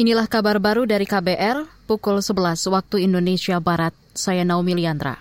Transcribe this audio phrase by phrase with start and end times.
[0.00, 3.92] Inilah kabar baru dari KBR pukul 11 waktu Indonesia Barat.
[4.16, 5.20] Saya Naomi Liandra.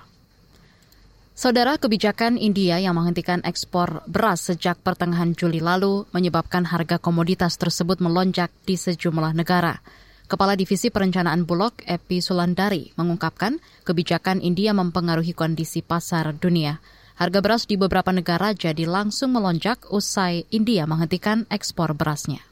[1.35, 7.99] Saudara kebijakan India yang menghentikan ekspor beras sejak pertengahan Juli lalu menyebabkan harga komoditas tersebut
[7.99, 9.83] melonjak di sejumlah negara.
[10.31, 16.79] Kepala Divisi Perencanaan Bulog, Epi Sulandari, mengungkapkan kebijakan India mempengaruhi kondisi pasar dunia.
[17.19, 22.48] Harga beras di beberapa negara jadi langsung melonjak usai India menghentikan ekspor berasnya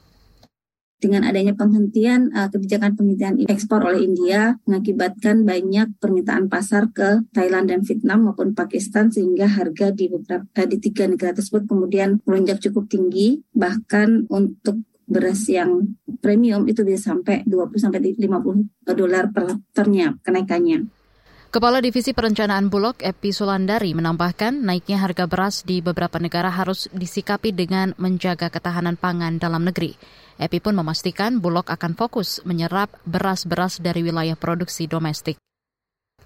[0.98, 7.70] dengan adanya penghentian uh, kebijakan penghentian ekspor oleh India mengakibatkan banyak permintaan pasar ke Thailand
[7.70, 12.58] dan Vietnam maupun Pakistan sehingga harga di beberapa uh, di tiga negara tersebut kemudian melonjak
[12.58, 19.56] cukup tinggi bahkan untuk beras yang premium itu bisa sampai 20 sampai 50 dolar per
[19.72, 20.97] ternya kenaikannya.
[21.48, 27.56] Kepala Divisi Perencanaan Bulog Epi Sulandari menambahkan naiknya harga beras di beberapa negara harus disikapi
[27.56, 29.96] dengan menjaga ketahanan pangan dalam negeri.
[30.36, 35.40] Epi pun memastikan Bulog akan fokus menyerap beras-beras dari wilayah produksi domestik.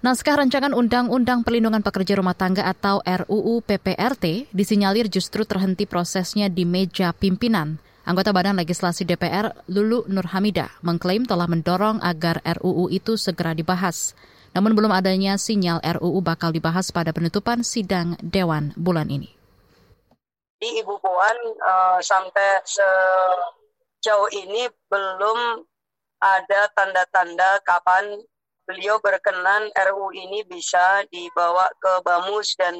[0.03, 6.67] Naskah Rancangan Undang-Undang Perlindungan Pekerja Rumah Tangga atau RUU PPRT disinyalir justru terhenti prosesnya di
[6.67, 7.79] meja pimpinan.
[8.03, 14.11] Anggota Badan Legislasi DPR, Lulu Nurhamida, mengklaim telah mendorong agar RUU itu segera dibahas.
[14.53, 19.29] Namun belum adanya sinyal RUU bakal dibahas pada penutupan sidang Dewan bulan ini.
[20.61, 22.87] Di Ibu Puan uh, sampai se
[24.03, 25.63] sejauh ini belum
[26.19, 28.19] ada tanda-tanda kapan
[28.67, 32.75] beliau berkenan RU ini bisa dibawa ke Bamus dan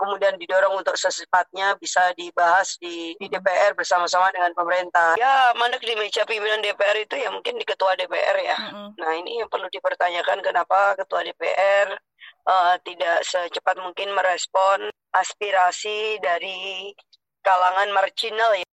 [0.00, 5.20] kemudian didorong untuk secepatnya bisa dibahas di, di DPR bersama-sama dengan pemerintah.
[5.20, 8.56] Ya, mana di meja pimpinan DPR itu ya mungkin di ketua DPR ya.
[8.56, 8.88] Mm-hmm.
[8.96, 11.92] Nah, ini yang perlu dipertanyakan kenapa ketua DPR
[12.48, 16.88] uh, tidak secepat mungkin merespon aspirasi dari
[17.44, 18.64] kalangan marginal ya.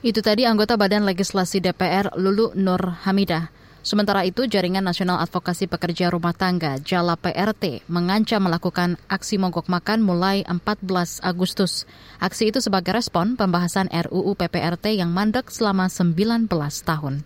[0.00, 3.59] Itu tadi anggota Badan Legislasi DPR Lulu Nur Hamidah.
[3.80, 10.04] Sementara itu, Jaringan Nasional Advokasi Pekerja Rumah Tangga Jala PRT mengancam melakukan aksi mogok makan
[10.04, 11.88] mulai 14 Agustus.
[12.20, 16.44] Aksi itu sebagai respon pembahasan RUU PPRT yang mandek selama 19
[16.84, 17.24] tahun.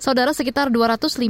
[0.00, 1.20] Saudara sekitar 250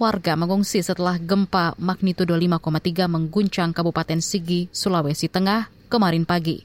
[0.00, 6.64] warga mengungsi setelah gempa magnitudo 5,3 mengguncang Kabupaten Sigi, Sulawesi Tengah kemarin pagi.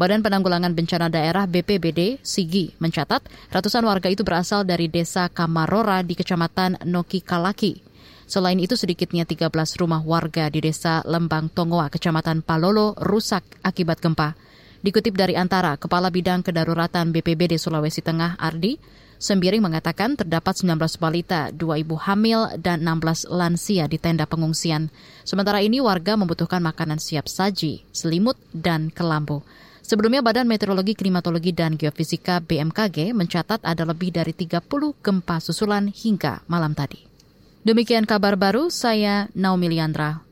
[0.00, 3.20] Badan Penanggulangan Bencana Daerah BPBD Sigi mencatat
[3.52, 7.84] ratusan warga itu berasal dari desa Kamarora di Kecamatan Noki Kalaki.
[8.24, 14.40] Selain itu sedikitnya 13 rumah warga di desa Lembang Tongoa, Kecamatan Palolo rusak akibat gempa.
[14.80, 18.80] Dikutip dari Antara, Kepala Bidang Kedaruratan BPBD Sulawesi Tengah Ardi,
[19.20, 24.88] Sembiring mengatakan terdapat 19 balita, dua ibu hamil, dan 16 lansia di tenda pengungsian.
[25.28, 29.44] Sementara ini warga membutuhkan makanan siap saji, selimut, dan kelambu.
[29.84, 34.64] Sebelumnya Badan Meteorologi, Klimatologi, dan Geofisika BMKG mencatat ada lebih dari 30
[35.04, 37.04] gempa susulan hingga malam tadi.
[37.60, 40.29] Demikian kabar baru, saya Naomi Liandra.